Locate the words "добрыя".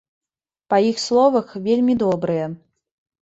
2.05-2.45